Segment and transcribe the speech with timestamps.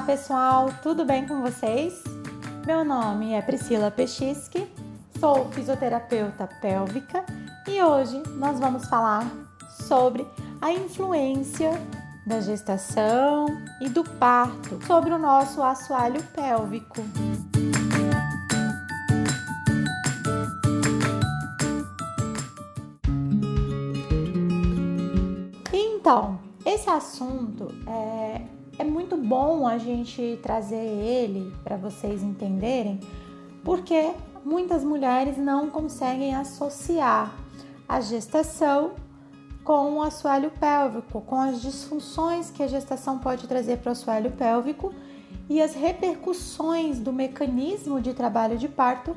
[0.00, 2.02] Olá pessoal, tudo bem com vocês?
[2.66, 4.66] Meu nome é Priscila Pechiski,
[5.20, 7.22] sou fisioterapeuta pélvica
[7.68, 9.30] e hoje nós vamos falar
[9.68, 10.26] sobre
[10.58, 11.72] a influência
[12.26, 13.44] da gestação
[13.78, 17.04] e do parto sobre o nosso assoalho pélvico.
[25.70, 32.98] Então, esse assunto é, é muito bom a gente trazer ele para vocês entenderem,
[33.62, 34.12] porque
[34.42, 37.34] muitas mulheres não conseguem associar
[37.86, 38.92] a gestação
[39.62, 44.30] com o assoalho pélvico, com as disfunções que a gestação pode trazer para o assoalho
[44.30, 44.94] pélvico
[45.46, 49.14] e as repercussões do mecanismo de trabalho de parto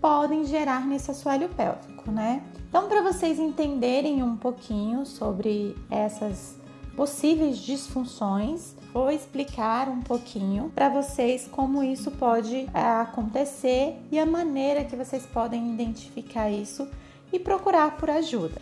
[0.00, 2.42] podem gerar nesse assoalho pélvico, né?
[2.68, 6.63] Então, para vocês entenderem um pouquinho sobre essas
[6.96, 14.26] possíveis disfunções, vou explicar um pouquinho para vocês como isso pode é, acontecer e a
[14.26, 16.88] maneira que vocês podem identificar isso
[17.32, 18.60] e procurar por ajuda.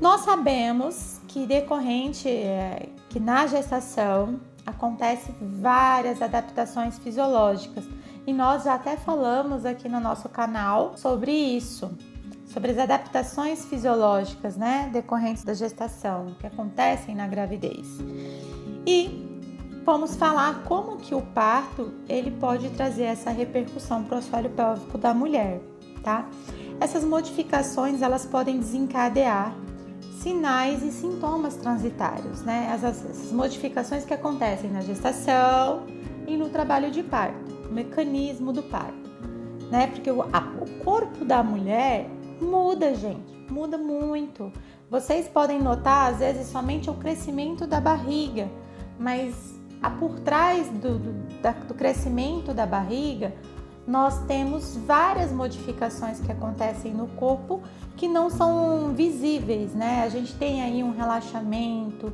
[0.00, 7.84] Nós sabemos que decorrente é, que na gestação acontece várias adaptações fisiológicas
[8.26, 11.90] e nós até falamos aqui no nosso canal sobre isso,
[12.54, 17.98] sobre as adaptações fisiológicas, né, decorrentes da gestação que acontecem na gravidez.
[18.86, 19.42] E
[19.84, 24.96] vamos falar como que o parto ele pode trazer essa repercussão para o assoalho pélvico
[24.96, 25.60] da mulher,
[26.04, 26.28] tá?
[26.80, 29.52] Essas modificações elas podem desencadear
[30.22, 32.70] sinais e sintomas transitários, né?
[32.72, 35.86] Essas, essas modificações que acontecem na gestação
[36.26, 39.10] e no trabalho de parto, o mecanismo do parto,
[39.72, 39.88] né?
[39.88, 42.08] Porque o, a, o corpo da mulher
[42.44, 44.52] muda, gente, muda muito.
[44.90, 48.48] Vocês podem notar, às vezes, somente o crescimento da barriga,
[48.98, 53.34] mas a, por trás do, do, da, do crescimento da barriga,
[53.86, 57.62] nós temos várias modificações que acontecem no corpo
[57.96, 60.02] que não são visíveis, né?
[60.04, 62.12] A gente tem aí um relaxamento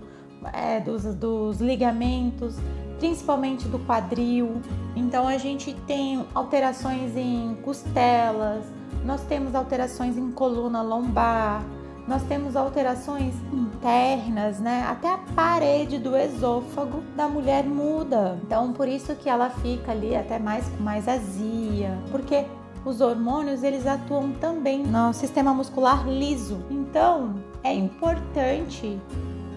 [0.52, 2.56] é, dos, dos ligamentos,
[2.98, 4.60] principalmente do quadril.
[4.96, 8.64] Então a gente tem alterações em costelas,
[9.04, 11.62] nós temos alterações em coluna lombar,
[12.06, 14.84] nós temos alterações internas, né?
[14.88, 18.38] Até a parede do esôfago da mulher muda.
[18.42, 22.44] Então, por isso que ela fica ali até mais mais azia, porque
[22.84, 26.64] os hormônios eles atuam também no sistema muscular liso.
[26.70, 28.98] Então, é importante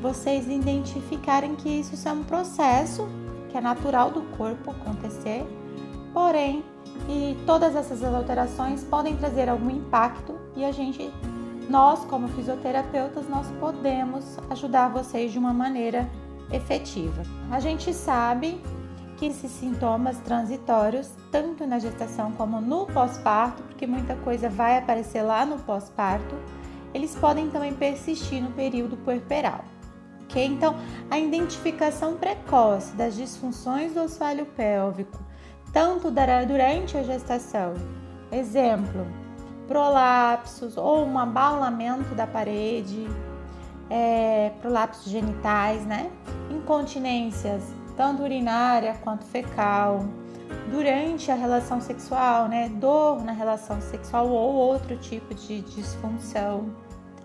[0.02, 3.08] vocês identificarem que isso é um processo
[3.50, 5.46] que é natural do corpo acontecer,
[6.14, 6.64] porém,
[7.10, 11.12] e todas essas alterações podem trazer algum impacto e a gente
[11.70, 16.10] nós, como fisioterapeutas, nós podemos ajudar vocês de uma maneira
[16.52, 17.24] efetiva.
[17.50, 18.60] A gente sabe
[19.18, 25.22] que esses sintomas transitórios, tanto na gestação como no pós-parto, porque muita coisa vai aparecer
[25.22, 26.36] lá no pós-parto,
[26.94, 29.64] eles podem também persistir no período puerperal.
[30.24, 30.46] Ok?
[30.46, 30.76] Então,
[31.10, 35.20] a identificação precoce das disfunções do assoalho pélvico,
[35.74, 36.12] tanto
[36.48, 37.74] durante a gestação,
[38.32, 39.08] exemplo,
[39.68, 43.08] prolapsos ou um abalamento da parede,
[43.90, 46.12] é, prolapsos genitais, né?
[46.52, 47.64] Incontinências,
[47.98, 50.06] tanto urinária quanto fecal,
[50.70, 52.70] durante a relação sexual, né?
[52.70, 56.72] Dor na relação sexual ou outro tipo de disfunção.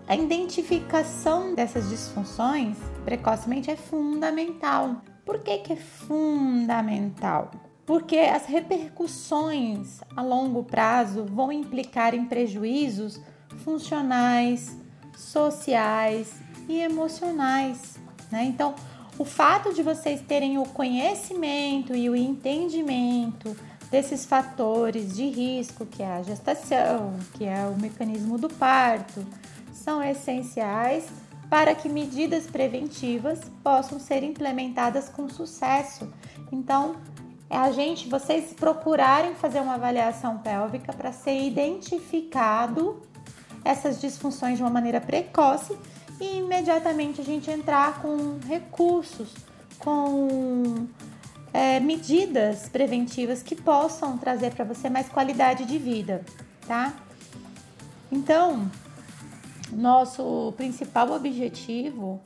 [0.07, 5.03] A identificação dessas disfunções precocemente é fundamental.
[5.23, 7.51] Por que, que é fundamental?
[7.89, 13.19] Porque as repercussões a longo prazo vão implicar em prejuízos
[13.63, 14.77] funcionais,
[15.17, 16.35] sociais
[16.67, 17.97] e emocionais.
[18.31, 18.43] Né?
[18.43, 18.75] Então,
[19.17, 23.57] o fato de vocês terem o conhecimento e o entendimento
[23.89, 29.25] desses fatores de risco, que é a gestação, que é o mecanismo do parto,
[29.73, 31.07] são essenciais
[31.49, 36.07] para que medidas preventivas possam ser implementadas com sucesso.
[36.51, 36.97] Então,
[37.49, 43.01] é a gente, vocês procurarem fazer uma avaliação pélvica para ser identificado
[43.65, 45.75] essas disfunções de uma maneira precoce
[46.19, 49.33] e imediatamente a gente entrar com recursos,
[49.79, 50.87] com
[51.51, 56.23] é, medidas preventivas que possam trazer para você mais qualidade de vida,
[56.67, 56.93] tá?
[58.11, 58.69] Então,
[59.71, 62.21] nosso principal objetivo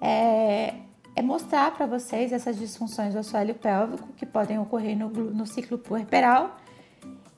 [0.00, 0.74] é
[1.16, 5.78] é mostrar para vocês essas disfunções do assoalho pélvico que podem ocorrer no, no ciclo
[5.78, 6.58] puerperal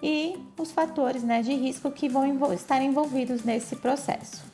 [0.02, 4.44] e os fatores né, de risco que vão estar envolvidos nesse processo.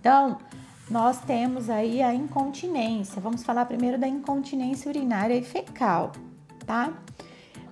[0.00, 0.38] Então,
[0.90, 3.20] nós temos aí a incontinência.
[3.20, 6.10] Vamos falar primeiro da incontinência urinária e fecal,
[6.66, 6.92] tá?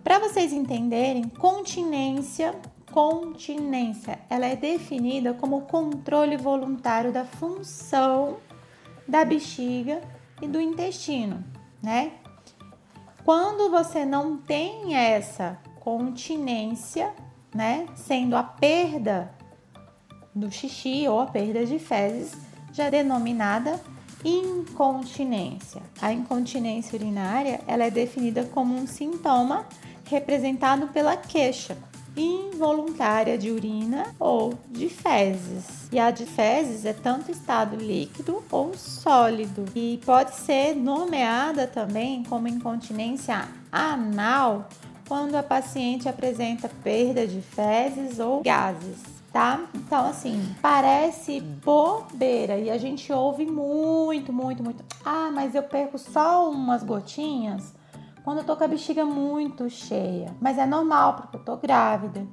[0.02, 2.54] Para vocês entenderem, continência,
[2.92, 8.36] continência, ela é definida como controle voluntário da função
[9.06, 10.00] da bexiga
[10.40, 11.44] e do intestino,
[11.82, 12.12] né?
[13.24, 17.12] Quando você não tem essa continência,
[17.54, 19.32] né, sendo a perda
[20.34, 22.36] do xixi ou a perda de fezes,
[22.72, 23.80] já denominada
[24.24, 25.82] incontinência.
[26.00, 29.66] A incontinência urinária, ela é definida como um sintoma
[30.06, 31.76] representado pela queixa
[32.16, 35.88] involuntária de urina ou de fezes.
[35.92, 42.22] E a de fezes é tanto estado líquido ou sólido e pode ser nomeada também
[42.24, 44.68] como incontinência anal
[45.06, 49.64] quando a paciente apresenta perda de fezes ou gases tá?
[49.74, 54.84] Então, assim, parece bobeira e a gente ouve muito, muito, muito.
[55.04, 57.73] Ah, mas eu perco só umas gotinhas
[58.24, 60.34] quando eu tô com a bexiga muito cheia.
[60.40, 62.26] Mas é normal porque eu tô grávida.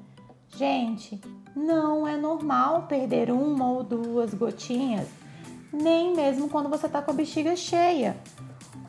[0.55, 1.19] Gente,
[1.55, 5.07] não é normal perder uma ou duas gotinhas,
[5.71, 8.17] nem mesmo quando você tá com a bexiga cheia.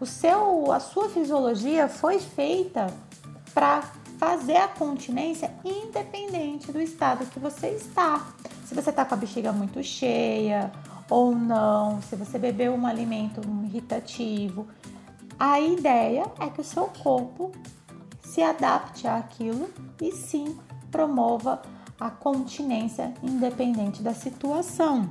[0.00, 2.87] O seu, a sua fisiologia foi feita
[3.52, 3.82] para
[4.19, 8.28] fazer a continência independente do estado que você está.
[8.64, 10.70] Se você está com a bexiga muito cheia
[11.10, 14.66] ou não, se você bebeu um alimento irritativo,
[15.44, 17.50] a ideia é que o seu corpo
[18.23, 19.69] se adapte àquilo
[20.00, 20.56] e sim
[20.89, 21.61] promova
[21.99, 25.11] a continência independente da situação.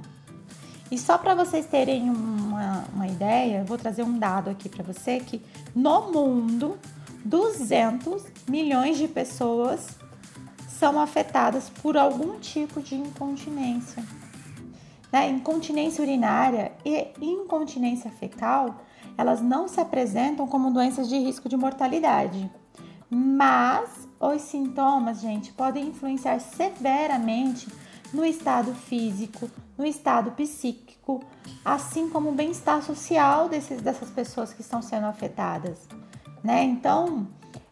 [0.90, 5.20] E só para vocês terem uma, uma ideia, vou trazer um dado aqui para você
[5.20, 5.42] que
[5.76, 6.80] no mundo
[7.26, 9.98] 200 milhões de pessoas
[10.70, 14.02] são afetadas por algum tipo de incontinência.
[15.12, 15.28] Né?
[15.30, 18.80] Incontinência urinária e incontinência fecal,
[19.18, 22.50] elas não se apresentam como doenças de risco de mortalidade,
[23.10, 27.68] mas os sintomas, gente, podem influenciar severamente
[28.14, 31.24] no estado físico, no estado psíquico,
[31.64, 35.88] assim como o bem-estar social desses, dessas pessoas que estão sendo afetadas
[36.44, 36.64] né?
[36.64, 37.28] Então,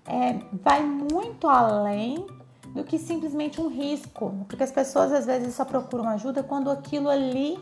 [0.05, 2.25] é, vai muito além
[2.73, 7.09] do que simplesmente um risco, porque as pessoas às vezes só procuram ajuda quando aquilo
[7.09, 7.59] ali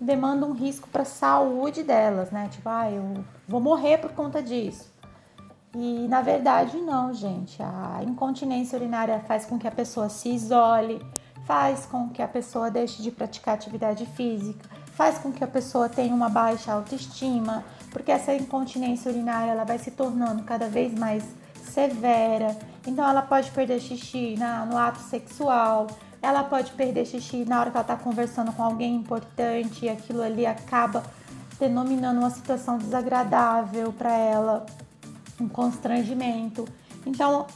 [0.00, 2.48] demanda um risco para a saúde delas, né?
[2.50, 4.92] Tipo, ah, eu vou morrer por conta disso.
[5.74, 7.62] E na verdade, não, gente.
[7.62, 11.04] A incontinência urinária faz com que a pessoa se isole,
[11.44, 15.88] faz com que a pessoa deixe de praticar atividade física, faz com que a pessoa
[15.88, 21.24] tenha uma baixa autoestima, porque essa incontinência urinária ela vai se tornando cada vez mais
[21.64, 22.56] severa.
[22.86, 25.88] Então ela pode perder xixi na, no ato sexual,
[26.24, 30.22] ela pode perder xixi na hora que ela está conversando com alguém importante e aquilo
[30.22, 31.02] ali acaba
[31.60, 34.66] denominando uma situação desagradável para ela,
[35.40, 36.64] um constrangimento.
[37.06, 37.46] Então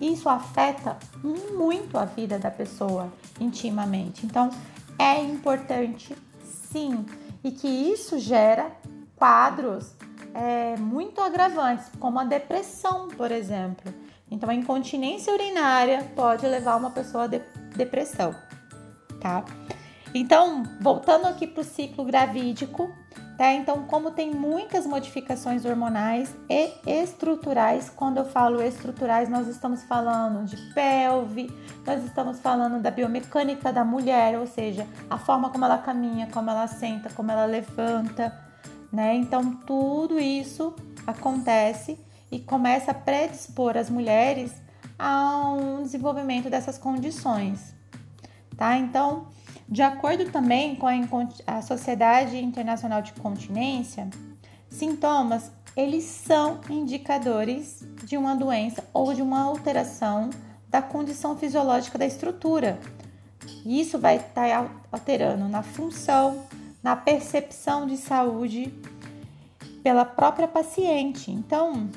[0.00, 4.24] isso afeta muito a vida da pessoa intimamente.
[4.24, 4.50] Então
[4.98, 7.04] é importante sim
[7.42, 8.72] e que isso gera
[9.16, 9.92] quadros
[10.32, 13.92] é, muito agravantes, como a depressão, por exemplo.
[14.30, 17.40] Então, a incontinência urinária pode levar uma pessoa a de
[17.76, 18.34] depressão,
[19.20, 19.44] tá?
[20.14, 22.88] Então, voltando aqui para o ciclo gravídico,
[23.36, 23.52] tá?
[23.52, 30.44] Então, como tem muitas modificações hormonais e estruturais, quando eu falo estruturais, nós estamos falando
[30.46, 31.50] de pelve,
[31.84, 36.48] nós estamos falando da biomecânica da mulher, ou seja, a forma como ela caminha, como
[36.48, 38.32] ela senta, como ela levanta,
[38.92, 39.16] né?
[39.16, 41.98] Então tudo isso acontece
[42.30, 44.63] e começa a predispor as mulheres
[44.98, 47.74] a um desenvolvimento dessas condições,
[48.56, 48.76] tá?
[48.76, 49.26] Então,
[49.68, 50.86] de acordo também com
[51.46, 54.08] a, Sociedade Internacional de Continência,
[54.68, 60.30] sintomas eles são indicadores de uma doença ou de uma alteração
[60.68, 62.78] da condição fisiológica da estrutura.
[63.66, 66.44] Isso vai estar tá alterando na função,
[66.82, 68.72] na percepção de saúde
[69.82, 71.30] pela própria paciente.
[71.30, 71.88] Então,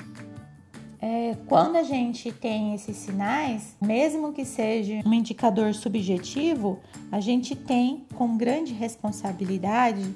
[1.00, 7.54] é, quando a gente tem esses sinais, mesmo que seja um indicador subjetivo, a gente
[7.54, 10.14] tem com grande responsabilidade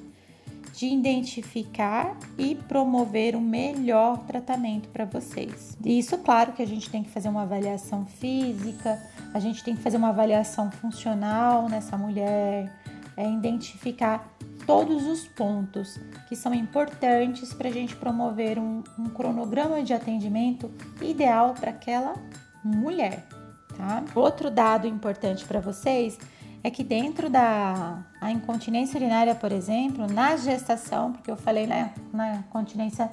[0.73, 5.77] de identificar e promover o melhor tratamento para vocês.
[5.85, 9.01] Isso, claro, que a gente tem que fazer uma avaliação física,
[9.33, 12.73] a gente tem que fazer uma avaliação funcional nessa mulher,
[13.15, 14.27] é identificar
[14.65, 20.71] todos os pontos que são importantes para a gente promover um, um, cronograma de atendimento
[21.01, 22.15] ideal para aquela
[22.63, 23.27] mulher.
[23.75, 24.03] Tá?
[24.15, 26.17] Outro dado importante para vocês
[26.63, 32.35] é que dentro da incontinência urinária, por exemplo, na gestação, porque eu falei na, na
[32.35, 33.09] incontinência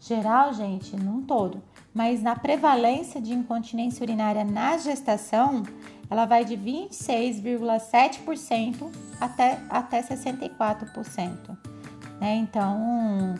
[0.00, 1.62] geral, gente, num todo,
[1.92, 5.62] mas na prevalência de incontinência urinária na gestação,
[6.10, 11.56] ela vai de 26,7% até, até 64%.
[12.20, 12.34] Né?
[12.36, 13.34] Então,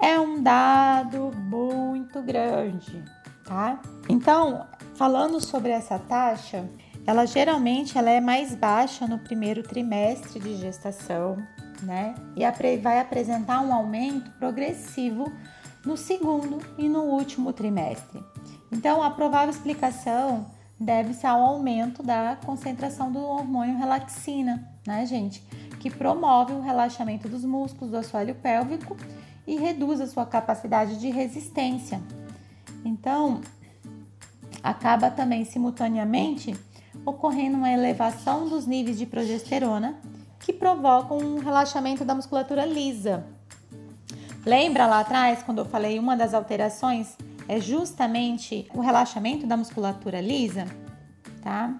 [0.00, 3.04] é um dado muito grande,
[3.44, 3.78] tá?
[4.08, 6.68] Então, falando sobre essa taxa,
[7.06, 11.36] ela geralmente ela é mais baixa no primeiro trimestre de gestação,
[11.82, 12.14] né?
[12.34, 12.42] E
[12.78, 15.32] vai apresentar um aumento progressivo
[15.84, 18.24] no segundo e no último trimestre.
[18.72, 20.46] Então, a provável explicação
[20.78, 25.42] deve-se ao aumento da concentração do hormônio relaxina, né, gente?
[25.80, 28.96] Que promove o relaxamento dos músculos do assoalho pélvico
[29.46, 32.00] e reduz a sua capacidade de resistência.
[32.84, 33.40] Então,
[34.62, 36.54] acaba também simultaneamente
[37.04, 39.96] ocorrendo uma elevação dos níveis de progesterona
[40.40, 43.24] que provocam um relaxamento da musculatura lisa.
[44.44, 47.16] Lembra lá atrás quando eu falei uma das alterações
[47.48, 50.66] é justamente o relaxamento da musculatura lisa,
[51.42, 51.74] tá?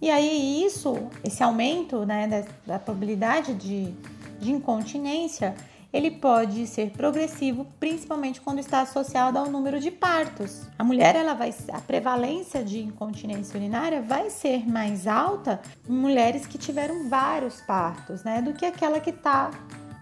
[0.00, 3.92] E aí isso, esse aumento né, da, da probabilidade de,
[4.40, 5.54] de incontinência,
[5.92, 10.62] ele pode ser progressivo, principalmente quando está associado ao número de partos.
[10.78, 16.46] A mulher, ela vai, a prevalência de incontinência urinária vai ser mais alta em mulheres
[16.46, 19.50] que tiveram vários partos, né, do que aquela que está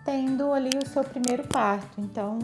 [0.05, 2.01] tendo ali o seu primeiro parto.
[2.01, 2.39] Então,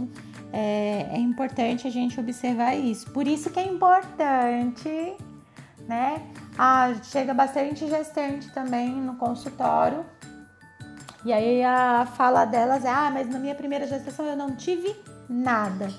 [0.53, 3.11] é, é importante a gente observar isso.
[3.11, 5.17] Por isso que é importante,
[5.87, 6.23] né?
[6.59, 10.05] Ah, chega bastante gestante também no consultório
[11.27, 14.95] e aí a fala delas é: ah, mas na minha primeira gestação eu não tive
[15.29, 15.93] nada.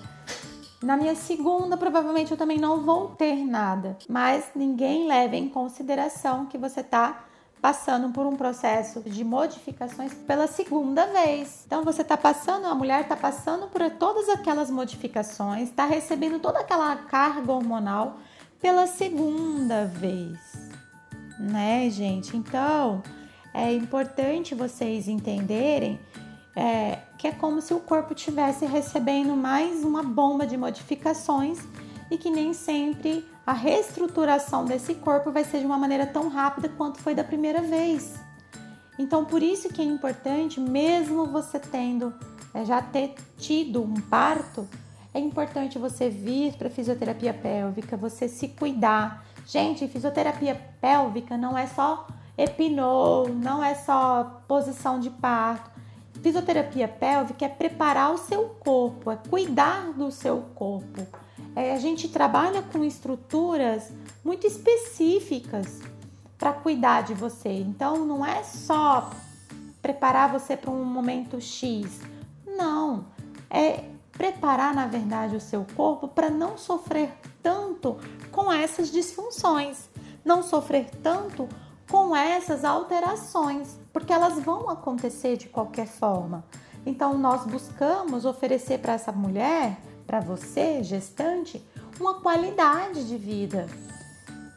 [0.81, 3.97] Na minha segunda, provavelmente eu também não vou ter nada.
[4.07, 7.25] Mas ninguém leva em consideração que você está
[7.61, 11.63] passando por um processo de modificações pela segunda vez.
[11.65, 16.59] Então você está passando, a mulher está passando por todas aquelas modificações, está recebendo toda
[16.59, 18.17] aquela carga hormonal
[18.61, 20.39] pela segunda vez,
[21.39, 22.35] né, gente?
[22.35, 23.01] Então
[23.53, 25.99] é importante vocês entenderem
[26.55, 31.59] é, que é como se o corpo estivesse recebendo mais uma bomba de modificações
[32.09, 36.67] e que nem sempre a reestruturação desse corpo vai ser de uma maneira tão rápida
[36.67, 38.13] quanto foi da primeira vez.
[38.99, 42.13] Então, por isso que é importante, mesmo você tendo
[42.53, 44.67] é, já ter tido um parto,
[45.13, 49.25] é importante você vir para fisioterapia pélvica, você se cuidar.
[49.45, 52.05] Gente, fisioterapia pélvica não é só
[52.37, 55.71] Epinol não é só posição de parto.
[56.21, 61.07] Fisioterapia pélvica é preparar o seu corpo, é cuidar do seu corpo.
[61.57, 63.89] É, a gente trabalha com estruturas
[64.23, 65.79] muito específicas
[66.37, 67.49] para cuidar de você.
[67.49, 69.09] Então não é só
[69.81, 71.99] preparar você para um momento X.
[72.45, 73.07] Não,
[73.49, 77.11] é preparar na verdade o seu corpo para não sofrer
[77.41, 77.97] tanto
[78.31, 79.89] com essas disfunções,
[80.23, 81.49] não sofrer tanto
[81.89, 86.45] com essas alterações, porque elas vão acontecer de qualquer forma.
[86.85, 91.61] Então, nós buscamos oferecer para essa mulher, para você, gestante,
[91.99, 93.67] uma qualidade de vida,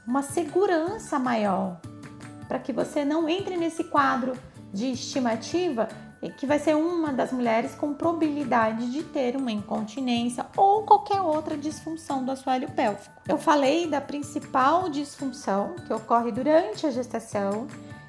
[0.07, 1.81] uma segurança maior,
[2.47, 4.33] para que você não entre nesse quadro
[4.73, 5.89] de estimativa
[6.37, 11.57] que vai ser uma das mulheres com probabilidade de ter uma incontinência ou qualquer outra
[11.57, 13.11] disfunção do assoalho pélvico.
[13.27, 17.67] Eu falei da principal disfunção que ocorre durante a gestação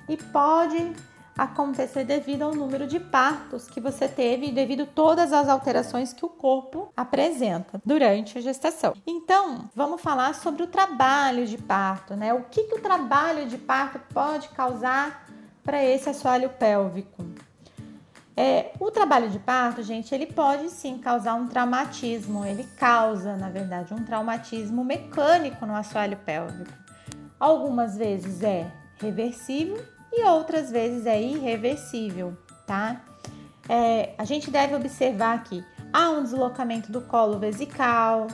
[0.09, 0.93] e pode
[1.37, 6.13] acontecer devido ao número de partos que você teve e devido a todas as alterações
[6.13, 8.93] que o corpo apresenta durante a gestação.
[9.05, 12.33] Então, vamos falar sobre o trabalho de parto, né?
[12.33, 15.27] O que, que o trabalho de parto pode causar
[15.63, 17.25] para esse assoalho pélvico?
[18.35, 22.45] É, o trabalho de parto, gente, ele pode sim causar um traumatismo.
[22.45, 26.71] Ele causa, na verdade, um traumatismo mecânico no assoalho pélvico.
[27.39, 33.01] Algumas vezes é reversível e outras vezes é irreversível, tá?
[33.69, 35.63] É, a gente deve observar aqui
[35.93, 38.27] há um deslocamento do colo vesical,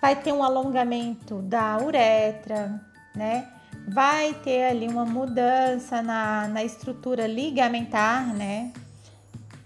[0.00, 2.80] vai ter um alongamento da uretra,
[3.14, 3.48] né?
[3.88, 8.72] Vai ter ali uma mudança na, na estrutura ligamentar, né?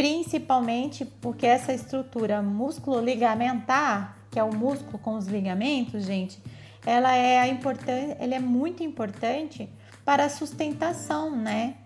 [0.02, 6.42] principalmente porque essa estrutura músculo-ligamentar, que é o músculo com os ligamentos, gente,
[6.84, 9.68] ela é, importante, ela é muito importante
[10.04, 11.76] para a sustentação, né?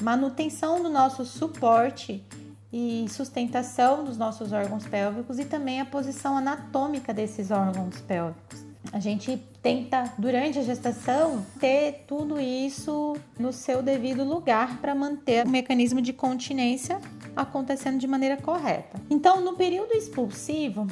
[0.00, 2.24] Manutenção do nosso suporte
[2.72, 8.64] e sustentação dos nossos órgãos pélvicos e também a posição anatômica desses órgãos pélvicos.
[8.92, 15.46] a gente tenta, durante a gestação, ter tudo isso no seu devido lugar para manter
[15.46, 17.00] o mecanismo de continência
[17.34, 19.00] acontecendo de maneira correta.
[19.10, 20.86] Então, no período expulsivo,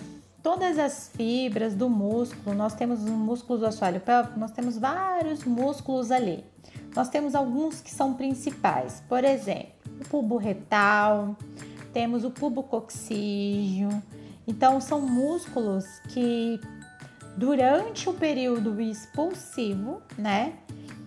[0.44, 5.42] todas as fibras do músculo, nós temos os músculos do assoalho pélvico, nós temos vários
[5.42, 6.44] músculos ali.
[6.94, 11.34] Nós temos alguns que são principais, por exemplo, o pubo retal,
[11.94, 13.88] temos o pubo coxígeo.
[14.46, 16.60] Então, são músculos que
[17.38, 20.52] durante o período expulsivo, né,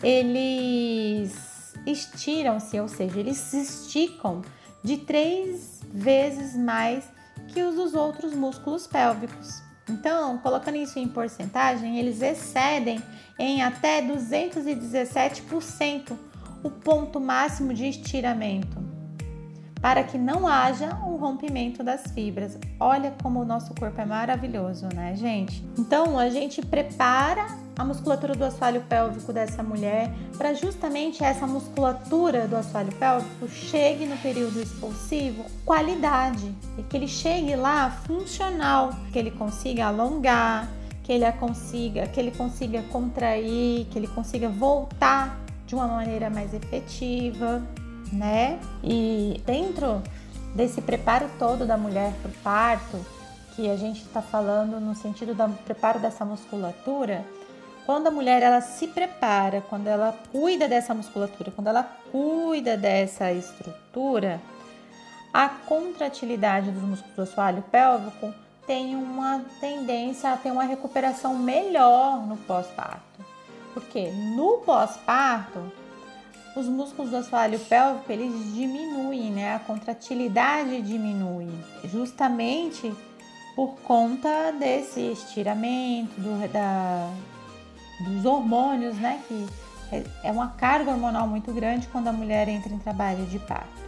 [0.01, 4.41] eles estiram-se, ou seja, eles se esticam
[4.83, 7.16] de três vezes mais
[7.57, 9.63] que os dos outros músculos pélvicos.
[9.89, 13.01] Então, colocando isso em porcentagem, eles excedem
[13.39, 16.15] em até 217%
[16.63, 18.77] o ponto máximo de estiramento
[19.81, 22.59] para que não haja um rompimento das fibras.
[22.79, 25.67] Olha como o nosso corpo é maravilhoso, né, gente?
[25.79, 32.47] Então, a gente prepara a musculatura do assoalho pélvico dessa mulher para justamente essa musculatura
[32.47, 39.19] do assoalho pélvico chegue no período expulsivo qualidade e que ele chegue lá funcional, que
[39.19, 40.67] ele consiga alongar,
[41.03, 46.53] que ele consiga, que ele consiga contrair, que ele consiga voltar de uma maneira mais
[46.53, 47.61] efetiva
[48.11, 48.59] né?
[48.83, 50.01] E dentro
[50.55, 53.05] desse preparo todo da mulher para o parto,
[53.55, 57.25] que a gente está falando no sentido do preparo dessa musculatura,
[57.87, 63.31] quando a mulher ela se prepara, quando ela cuida dessa musculatura, quando ela cuida dessa
[63.31, 64.41] estrutura,
[65.33, 68.33] a contratilidade dos músculos do assoalho pélvico
[68.67, 73.25] tem uma tendência a ter uma recuperação melhor no pós-parto.
[73.73, 75.71] Porque no pós-parto,
[76.57, 79.55] os músculos do assoalho pélvico eles diminuem, né?
[79.55, 81.47] A contratilidade diminui,
[81.85, 82.93] justamente
[83.55, 87.09] por conta desse estiramento, do, da,
[87.99, 89.21] dos hormônios, né?
[89.27, 89.47] Que
[90.23, 93.87] é uma carga hormonal muito grande quando a mulher entra em trabalho de parto.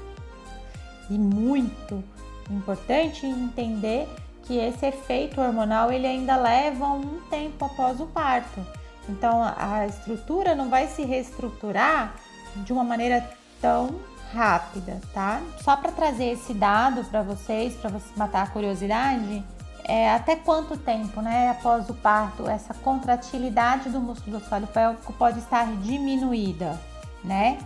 [1.09, 2.03] E muito
[2.49, 4.07] importante entender
[4.43, 8.65] que esse efeito hormonal ele ainda leva um tempo após o parto.
[9.07, 12.15] Então a estrutura não vai se reestruturar
[12.55, 13.27] de uma maneira
[13.61, 13.99] tão
[14.33, 15.41] rápida, tá?
[15.61, 19.43] Só para trazer esse dado para vocês, para matar a curiosidade,
[19.89, 25.11] é, até quanto tempo, né, após o parto, essa contratilidade do músculo do assoalho pélvico
[25.13, 26.79] pode estar diminuída,
[27.23, 27.57] né?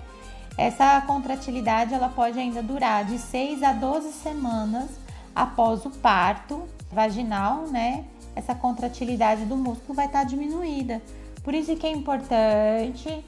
[0.58, 4.90] Essa contratilidade ela pode ainda durar de 6 a 12 semanas
[5.36, 8.06] após o parto vaginal, né?
[8.34, 11.02] Essa contratilidade do músculo vai estar diminuída.
[11.44, 13.22] Por isso que é importante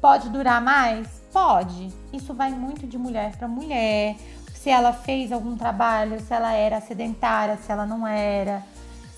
[0.00, 1.08] Pode durar mais?
[1.32, 1.92] Pode.
[2.12, 4.16] Isso vai muito de mulher para mulher.
[4.60, 8.64] Se ela fez algum trabalho, se ela era sedentária, se ela não era,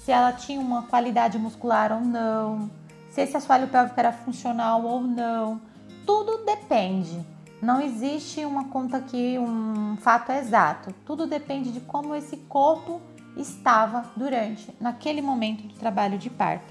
[0.05, 2.71] se ela tinha uma qualidade muscular ou não,
[3.11, 5.59] se esse assoalho pélvico era funcional ou não.
[6.05, 7.25] Tudo depende.
[7.63, 10.95] Não existe uma conta aqui, um fato exato.
[11.07, 13.01] Tudo depende de como esse corpo
[13.35, 16.71] estava durante, naquele momento do trabalho de parto.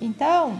[0.00, 0.58] Então,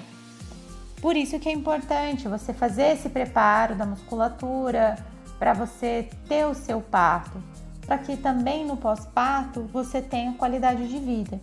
[1.00, 4.98] por isso que é importante você fazer esse preparo da musculatura
[5.38, 7.42] para você ter o seu parto,
[7.86, 11.40] para que também no pós-parto você tenha qualidade de vida.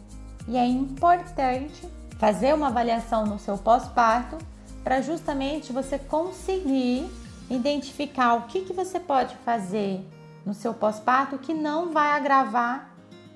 [0.47, 1.87] E é importante
[2.19, 4.37] fazer uma avaliação no seu pós-parto
[4.83, 7.09] para justamente você conseguir
[7.49, 10.05] identificar o que, que você pode fazer
[10.45, 12.91] no seu pós-parto que não vai agravar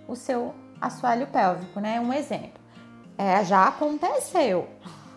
[0.08, 2.00] o seu assoalho pélvico, né?
[2.00, 2.60] Um exemplo.
[3.18, 4.68] É, já aconteceu.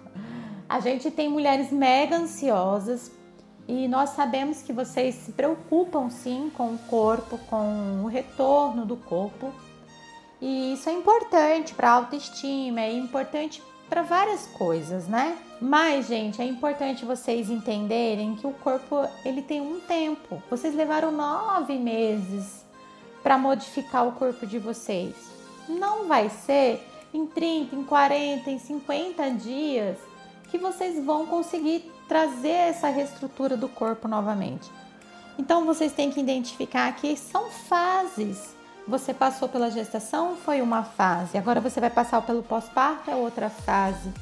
[0.69, 3.11] A gente tem mulheres mega ansiosas
[3.69, 8.97] e nós sabemos que vocês se preocupam sim com o corpo, com o retorno do
[8.97, 9.53] corpo.
[10.41, 15.39] E isso é importante para a autoestima, é importante para várias coisas, né?
[15.61, 20.43] Mas, gente, é importante vocês entenderem que o corpo ele tem um tempo.
[20.51, 22.65] Vocês levaram nove meses
[23.23, 25.15] para modificar o corpo de vocês.
[25.69, 26.81] Não vai ser
[27.15, 29.99] em 30, em 40, em 50 dias
[30.51, 34.71] que vocês vão conseguir trazer essa reestrutura do corpo novamente.
[35.39, 38.55] Então vocês têm que identificar que são fases.
[38.87, 41.39] Você passou pela gestação, foi uma fase.
[41.39, 44.13] Agora você vai passar pelo pós-parto, é outra fase.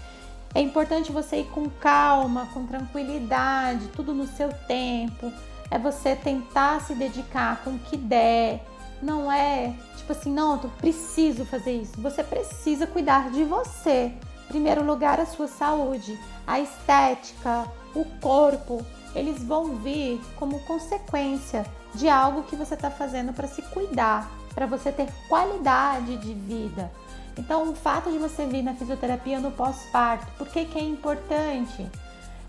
[0.54, 5.32] É importante você ir com calma, com tranquilidade, tudo no seu tempo.
[5.68, 8.64] É você tentar se dedicar com o que der.
[9.02, 12.00] Não é tipo assim, não, eu preciso fazer isso.
[12.00, 14.12] Você precisa cuidar de você
[14.50, 22.08] primeiro lugar, a sua saúde, a estética, o corpo, eles vão vir como consequência de
[22.08, 26.90] algo que você está fazendo para se cuidar, para você ter qualidade de vida.
[27.36, 31.86] Então, o fato de você vir na fisioterapia no pós-parto, por que, que é importante?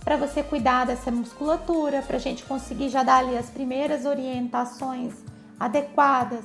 [0.04, 5.14] Para você cuidar dessa musculatura, para a gente conseguir já dar ali as primeiras orientações
[5.60, 6.44] adequadas,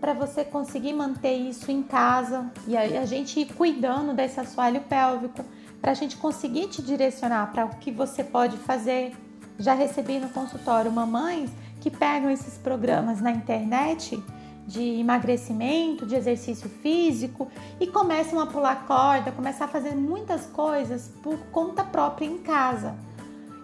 [0.00, 5.44] para você conseguir manter isso em casa e a, gente ir cuidando desse assoalho pélvico,
[5.80, 9.12] para a gente conseguir te direcionar para o que você pode fazer.
[9.58, 14.22] Já recebi no consultório mamães que pegam esses programas na internet
[14.66, 17.48] de emagrecimento, de exercício físico
[17.80, 22.94] e começam a pular corda, começar a fazer muitas coisas por conta própria em casa.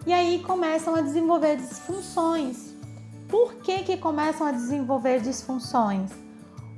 [0.07, 2.75] E aí começam a desenvolver disfunções.
[3.29, 6.11] Por que, que começam a desenvolver disfunções?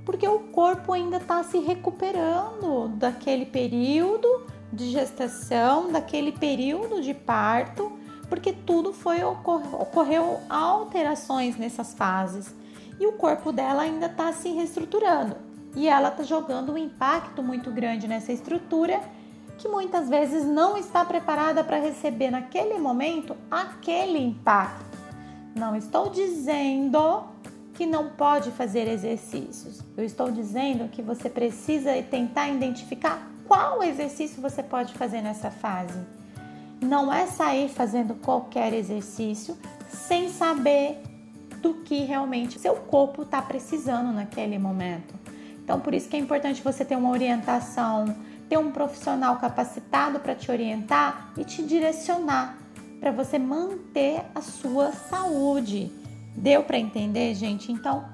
[0.05, 4.27] Porque o corpo ainda está se recuperando daquele período
[4.73, 7.93] de gestação, daquele período de parto,
[8.29, 12.53] porque tudo foi ocorreu alterações nessas fases
[12.99, 15.37] e o corpo dela ainda está se reestruturando.
[15.75, 19.01] E ela está jogando um impacto muito grande nessa estrutura
[19.59, 24.97] que muitas vezes não está preparada para receber naquele momento aquele impacto.
[25.55, 27.25] Não estou dizendo
[27.75, 29.83] que não pode fazer exercícios.
[29.97, 35.99] Eu estou dizendo que você precisa tentar identificar qual exercício você pode fazer nessa fase.
[36.81, 39.57] Não é sair fazendo qualquer exercício
[39.89, 41.01] sem saber
[41.63, 45.15] do que realmente seu corpo está precisando naquele momento.
[45.63, 48.15] Então, por isso que é importante você ter uma orientação,
[48.49, 52.57] ter um profissional capacitado para te orientar e te direcionar
[53.01, 55.91] para você manter a sua saúde.
[56.37, 57.73] Deu para entender, gente?
[57.73, 58.05] Então,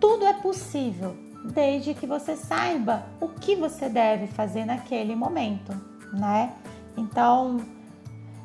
[0.00, 5.72] tudo é possível desde que você saiba o que você deve fazer naquele momento,
[6.12, 6.52] né?
[6.96, 7.60] Então,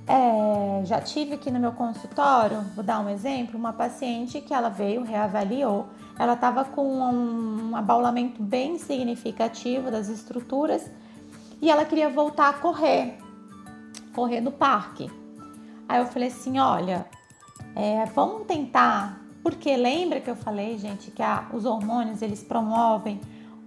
[0.08, 4.70] é, já tive aqui no meu consultório, vou dar um exemplo, uma paciente que ela
[4.70, 10.90] veio, reavaliou, ela estava com um, um abaulamento bem significativo das estruturas
[11.62, 13.18] e ela queria voltar a correr,
[14.16, 15.12] correr no parque.
[15.90, 17.06] Aí eu falei assim, olha,
[17.76, 23.18] é, vamos tentar, porque lembra que eu falei, gente, que a, os hormônios eles promovem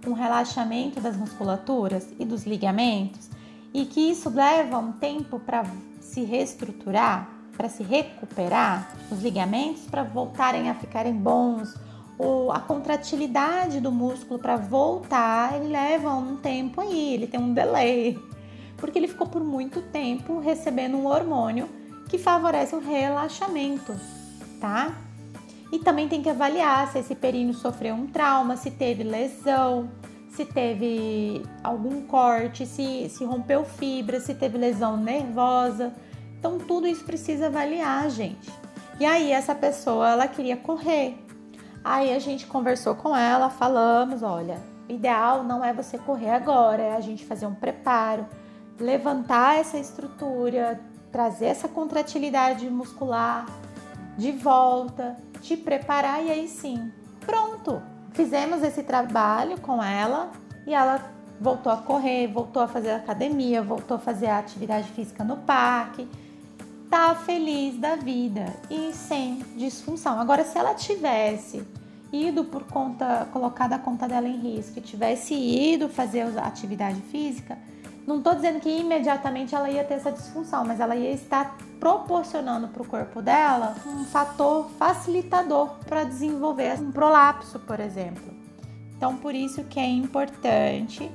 [0.05, 3.31] um relaxamento das musculaturas e dos ligamentos?
[3.73, 5.65] E que isso leva um tempo para
[5.99, 11.73] se reestruturar, para se recuperar os ligamentos para voltarem a ficarem bons,
[12.15, 17.55] ou a contratilidade do músculo para voltar, ele leva um tempo aí, ele tem um
[17.55, 18.19] delay,
[18.77, 21.67] porque ele ficou por muito tempo recebendo um hormônio
[22.07, 23.99] que favorece o relaxamento,
[24.59, 24.95] tá?
[25.71, 29.89] E também tem que avaliar se esse períneo sofreu um trauma, se teve lesão,
[30.29, 35.93] se teve algum corte, se, se rompeu fibra, se teve lesão nervosa.
[36.37, 38.51] Então tudo isso precisa avaliar, gente.
[38.99, 41.17] E aí essa pessoa, ela queria correr.
[41.83, 46.83] Aí a gente conversou com ela, falamos, olha, o ideal não é você correr agora,
[46.83, 48.27] é a gente fazer um preparo,
[48.79, 50.79] levantar essa estrutura,
[51.11, 53.45] trazer essa contratilidade muscular
[54.17, 57.81] de volta, te preparar e aí sim, pronto,
[58.13, 60.31] Fizemos esse trabalho com ela
[60.67, 61.01] e ela
[61.39, 66.07] voltou a correr, voltou a fazer academia, voltou a fazer a atividade física no parque.
[66.89, 70.19] Tá feliz da vida e sem disfunção.
[70.19, 71.63] Agora, se ela tivesse
[72.11, 76.99] ido por conta, colocado a conta dela em risco, e tivesse ido fazer a atividade
[77.03, 77.57] física,
[78.11, 82.67] não estou dizendo que imediatamente ela ia ter essa disfunção, mas ela ia estar proporcionando
[82.67, 88.33] para o corpo dela um fator facilitador para desenvolver um prolapso, por exemplo.
[88.95, 91.09] Então, por isso que é importante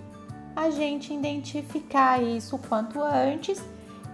[0.54, 3.62] a gente identificar isso o quanto antes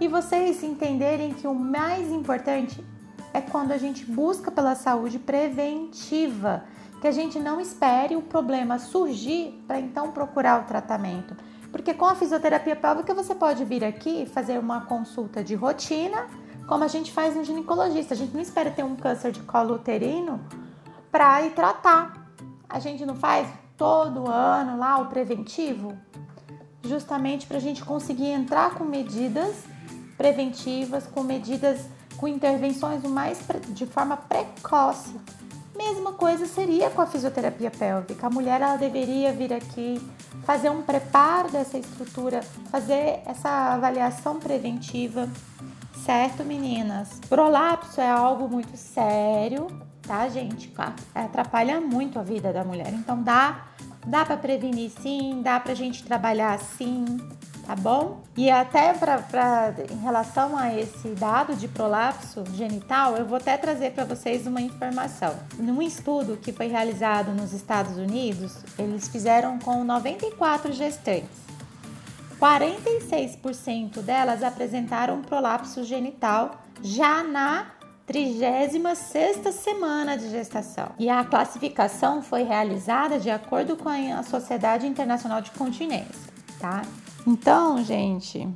[0.00, 2.84] e vocês entenderem que o mais importante
[3.32, 6.64] é quando a gente busca pela saúde preventiva,
[7.00, 11.34] que a gente não espere o problema surgir para então procurar o tratamento.
[11.72, 16.26] Porque com a fisioterapia pélvica você pode vir aqui fazer uma consulta de rotina,
[16.68, 18.12] como a gente faz no ginecologista.
[18.12, 20.38] A gente não espera ter um câncer de colo uterino
[21.10, 22.28] para ir tratar.
[22.68, 25.96] A gente não faz todo ano lá o preventivo,
[26.84, 29.64] justamente para a gente conseguir entrar com medidas
[30.16, 33.38] preventivas, com medidas, com intervenções mais
[33.70, 35.16] de forma precoce.
[35.76, 38.26] Mesma coisa seria com a fisioterapia pélvica.
[38.26, 40.00] A mulher ela deveria vir aqui
[40.44, 45.28] fazer um preparo dessa estrutura, fazer essa avaliação preventiva,
[46.04, 47.20] certo, meninas?
[47.28, 49.66] Prolapso é algo muito sério,
[50.02, 50.72] tá, gente?
[51.14, 52.92] Atrapalha muito a vida da mulher.
[52.92, 53.68] Então dá,
[54.06, 57.04] dá para prevenir sim, dá pra gente trabalhar sim,
[57.66, 58.20] tá bom?
[58.36, 63.92] E até para em relação a esse dado de prolapso genital, eu vou até trazer
[63.92, 65.34] para vocês uma informação.
[65.58, 71.42] Num estudo que foi realizado nos Estados Unidos, eles fizeram com 94 gestantes.
[72.40, 77.66] 46% delas apresentaram prolapso genital já na
[78.08, 80.88] 36ª semana de gestação.
[80.98, 86.82] E a classificação foi realizada de acordo com a Sociedade Internacional de Continência, tá?
[87.26, 88.48] Então, gente,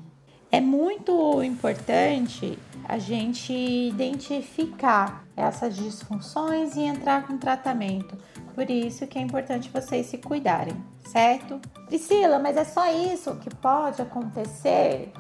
[0.51, 8.17] é muito importante a gente identificar essas disfunções e entrar com tratamento.
[8.55, 10.77] Por isso que é importante vocês se cuidarem,
[11.07, 11.61] certo?
[11.87, 15.13] Priscila, mas é só isso que pode acontecer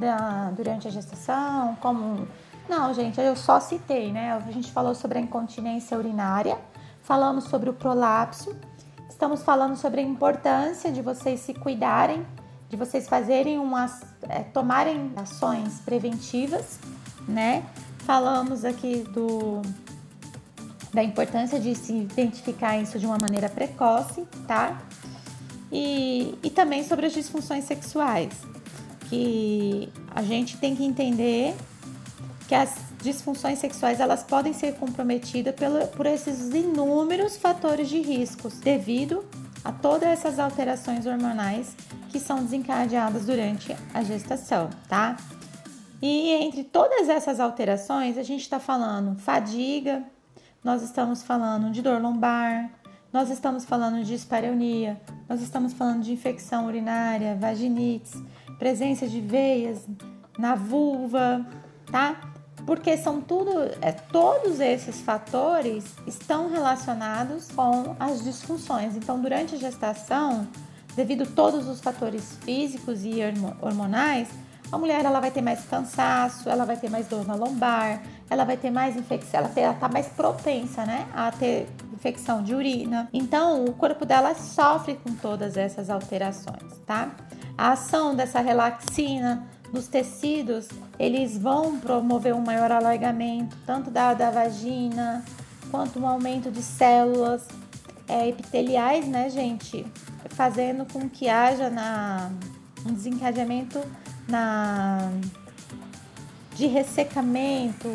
[0.56, 1.76] durante a gestação?
[1.80, 2.26] Como
[2.68, 4.32] não, gente, eu só citei, né?
[4.32, 6.58] A gente falou sobre a incontinência urinária,
[7.02, 8.56] falamos sobre o prolapso,
[9.08, 12.26] estamos falando sobre a importância de vocês se cuidarem,
[12.68, 16.78] de vocês fazerem umas, é, tomarem ações preventivas,
[17.28, 17.64] né?
[17.98, 19.62] Falamos aqui do
[20.92, 24.80] da importância de se identificar isso de uma maneira precoce, tá?
[25.70, 28.32] E, e também sobre as disfunções sexuais,
[29.10, 31.54] que a gente tem que entender
[32.48, 38.54] que as disfunções sexuais elas podem ser comprometidas pelo, por esses inúmeros fatores de riscos
[38.54, 39.24] devido
[39.62, 41.76] a todas essas alterações hormonais
[42.16, 45.18] que são desencadeadas durante a gestação, tá?
[46.00, 50.02] E entre todas essas alterações, a gente está falando fadiga,
[50.64, 52.70] nós estamos falando de dor lombar,
[53.12, 54.98] nós estamos falando de dispareunia,
[55.28, 58.14] nós estamos falando de infecção urinária, vaginites,
[58.58, 59.86] presença de veias
[60.38, 61.46] na vulva,
[61.92, 62.18] tá?
[62.64, 63.50] porque são tudo,
[63.82, 68.96] é, todos esses fatores estão relacionados com as disfunções.
[68.96, 70.48] Então, durante a gestação,
[70.96, 73.20] devido a todos os fatores físicos e
[73.60, 74.28] hormonais,
[74.72, 78.44] a mulher ela vai ter mais cansaço, ela vai ter mais dor na lombar, ela
[78.44, 83.08] vai ter mais infecção, ela, ela tá mais propensa, né, a ter infecção de urina.
[83.12, 87.10] Então, o corpo dela sofre com todas essas alterações, tá?
[87.56, 94.30] A ação dessa relaxina nos tecidos, eles vão promover um maior alargamento, tanto da, da
[94.30, 95.24] vagina,
[95.70, 97.46] quanto um aumento de células
[98.08, 99.86] é, epiteliais, né, gente?
[100.30, 102.30] Fazendo com que haja na,
[102.84, 103.80] um desencadeamento
[104.28, 105.10] na,
[106.54, 107.88] de ressecamento,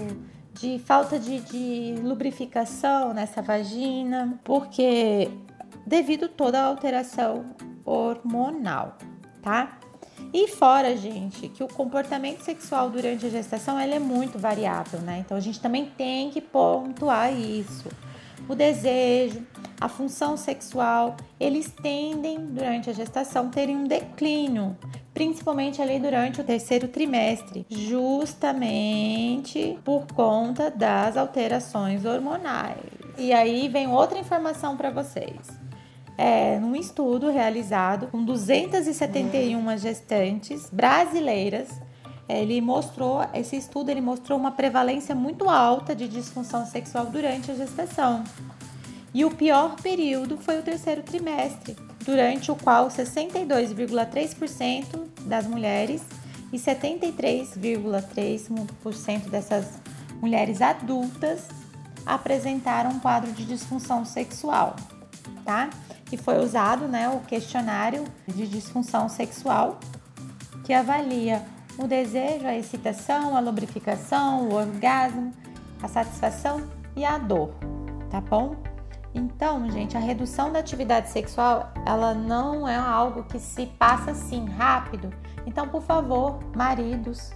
[0.54, 5.30] de falta de, de lubrificação nessa vagina, porque
[5.86, 8.98] devido toda a alteração hormonal,
[9.42, 9.80] tá?
[10.34, 15.20] E fora, gente, que o comportamento sexual durante a gestação ele é muito variável, né?
[15.26, 17.90] Então a gente também tem que pontuar isso.
[18.48, 19.46] O desejo,
[19.80, 24.78] a função sexual, eles tendem durante a gestação terem um declínio,
[25.14, 32.78] principalmente ali durante o terceiro trimestre, justamente por conta das alterações hormonais.
[33.18, 35.62] E aí vem outra informação para vocês
[36.22, 41.82] é, num estudo realizado com 271 gestantes brasileiras,
[42.40, 47.56] ele mostrou, esse estudo ele mostrou uma prevalência muito alta de disfunção sexual durante a
[47.56, 48.24] gestação.
[49.14, 56.02] E o pior período foi o terceiro trimestre, durante o qual 62,3% das mulheres
[56.54, 59.66] e 73,3% dessas
[60.22, 61.50] mulheres adultas
[62.06, 64.76] apresentaram um quadro de disfunção sexual,
[65.44, 65.70] tá?
[66.12, 69.80] que foi usado né, o questionário de disfunção sexual,
[70.66, 71.42] que avalia
[71.84, 75.32] o desejo, a excitação, a lubrificação, o orgasmo,
[75.82, 76.64] a satisfação
[76.96, 77.52] e a dor,
[78.10, 78.56] tá bom?
[79.14, 84.46] Então, gente, a redução da atividade sexual, ela não é algo que se passa assim
[84.46, 85.14] rápido.
[85.46, 87.32] Então, por favor, maridos,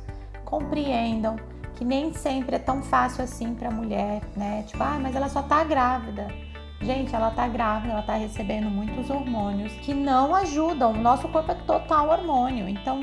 [0.45, 1.35] compreendam
[1.75, 4.63] que nem sempre é tão fácil assim para a mulher, né?
[4.65, 6.27] Tipo, ah, mas ela só tá grávida.
[6.81, 10.91] Gente, ela tá grávida, ela tá recebendo muitos hormônios que não ajudam.
[10.91, 12.69] O nosso corpo é total hormônio.
[12.69, 13.01] Então,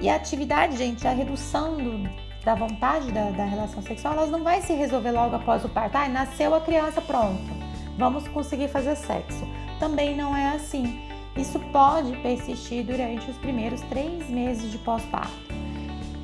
[0.00, 2.08] e a atividade, gente, a redução do,
[2.44, 5.96] da vontade da, da, relação sexual, elas não vai se resolver logo após o parto.
[5.96, 7.50] Ah, nasceu a criança, pronto.
[7.96, 9.46] Vamos conseguir fazer sexo.
[9.80, 11.00] Também não é assim.
[11.36, 15.32] Isso pode persistir durante os primeiros três meses de pós-parto.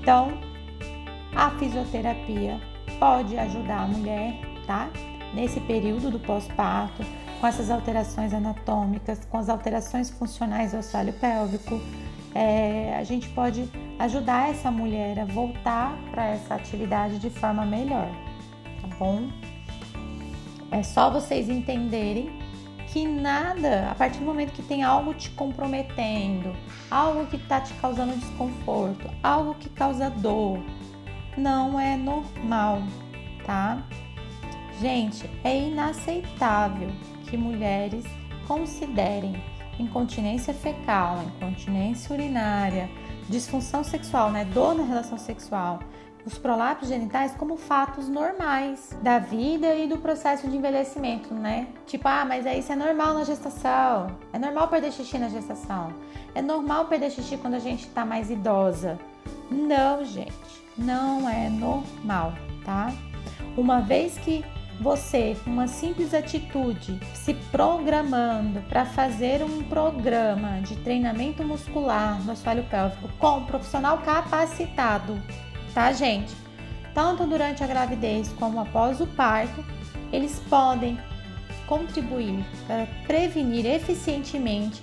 [0.01, 0.33] Então,
[1.35, 2.61] a fisioterapia
[2.99, 4.35] pode ajudar a mulher,
[4.67, 4.89] tá?
[5.35, 7.05] nesse período do pós-parto,
[7.41, 11.81] com essas alterações anatômicas, com as alterações funcionais do assoalho pélvico,
[12.35, 18.09] é, a gente pode ajudar essa mulher a voltar para essa atividade de forma melhor,
[18.81, 19.29] tá bom?
[20.71, 22.31] É só vocês entenderem
[22.89, 26.55] que nada, a partir do momento que tem algo te comprometendo,
[26.91, 30.61] algo que está te causando desconforto, algo que causa dor,
[31.37, 32.83] não é normal,
[33.45, 33.83] tá?
[34.81, 36.89] Gente, é inaceitável
[37.27, 38.05] que mulheres
[38.47, 39.35] considerem
[39.79, 42.89] incontinência fecal, incontinência urinária,
[43.29, 45.81] disfunção sexual, né, dor na relação sexual,
[46.27, 51.69] os prolápsios genitais como fatos normais da vida e do processo de envelhecimento, né?
[51.87, 54.07] Tipo, ah, mas isso é normal na gestação.
[54.33, 55.93] É normal perder xixi na gestação.
[56.35, 58.99] É normal perder xixi quando a gente tá mais idosa.
[59.51, 60.33] Não, gente,
[60.79, 62.33] não é normal,
[62.65, 62.91] tá?
[63.55, 64.43] Uma vez que
[64.81, 72.65] você, uma simples atitude, se programando para fazer um programa de treinamento muscular no assoalho
[72.65, 75.21] pélvico com um profissional capacitado,
[75.73, 76.35] tá, gente?
[76.93, 79.65] Tanto durante a gravidez como após o parto,
[80.13, 80.99] eles podem
[81.67, 84.83] contribuir para prevenir eficientemente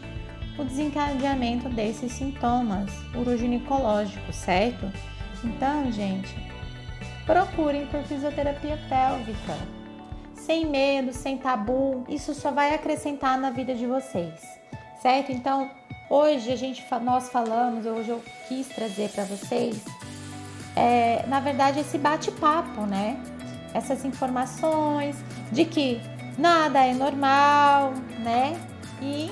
[0.57, 4.91] o desencadeamento desses sintomas uroginecológicos, certo?
[5.43, 6.35] Então, gente,
[7.25, 9.80] procurem por fisioterapia pélvica
[10.45, 12.03] sem medo, sem tabu.
[12.07, 14.41] Isso só vai acrescentar na vida de vocês,
[15.01, 15.31] certo?
[15.31, 15.69] Então,
[16.09, 19.81] hoje a gente nós falamos, hoje eu quis trazer para vocês,
[20.75, 23.21] é, na verdade esse bate-papo, né?
[23.73, 25.15] Essas informações
[25.51, 26.01] de que
[26.37, 28.59] nada é normal, né?
[29.01, 29.31] E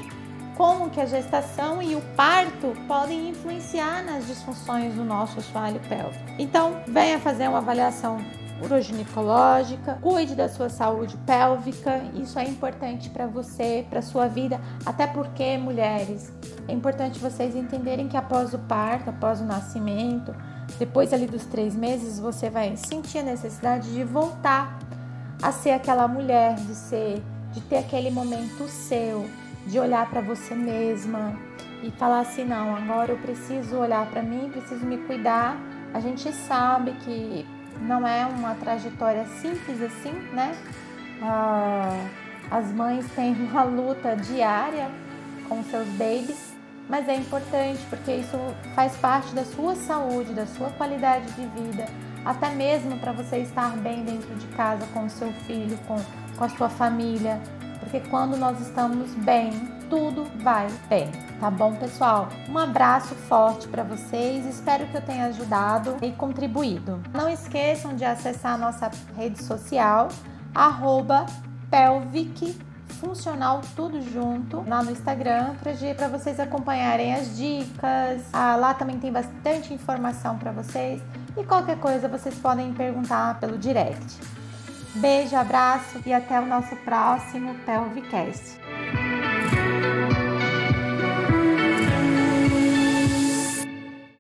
[0.56, 6.24] como que a gestação e o parto podem influenciar nas disfunções do nosso assoalho pélvico.
[6.38, 8.18] Então, venha fazer uma avaliação
[8.64, 12.02] uroginecológica, cuide da sua saúde pélvica.
[12.16, 16.32] Isso é importante para você, para sua vida, até porque, mulheres,
[16.68, 20.34] é importante vocês entenderem que após o parto, após o nascimento,
[20.78, 24.78] depois ali dos três meses, você vai sentir a necessidade de voltar
[25.42, 29.26] a ser aquela mulher, de ser, de ter aquele momento seu,
[29.66, 31.34] de olhar para você mesma
[31.82, 35.58] e falar assim, não, agora eu preciso olhar para mim, preciso me cuidar.
[35.94, 37.46] A gente sabe que
[37.82, 40.56] não é uma trajetória simples assim, né?
[41.22, 42.08] Ah,
[42.50, 44.90] as mães têm uma luta diária
[45.48, 46.54] com seus babies,
[46.88, 48.38] mas é importante porque isso
[48.76, 51.86] faz parte da sua saúde, da sua qualidade de vida,
[52.26, 55.98] até mesmo para você estar bem dentro de casa com o seu filho, com,
[56.38, 57.40] com a sua família,
[57.80, 59.52] porque quando nós estamos bem,
[59.90, 62.30] tudo vai bem, tá bom, pessoal?
[62.48, 67.02] Um abraço forte para vocês, espero que eu tenha ajudado e contribuído.
[67.12, 70.10] Não esqueçam de acessar a nossa rede social,
[70.54, 71.26] arroba
[71.72, 72.56] pelvic
[73.00, 75.56] funcional tudo junto lá no Instagram
[75.96, 78.22] para vocês acompanharem as dicas.
[78.32, 81.02] Ah, lá também tem bastante informação para vocês
[81.36, 84.20] e qualquer coisa vocês podem perguntar pelo direct.
[84.96, 88.60] Beijo, abraço e até o nosso próximo Pelvicast.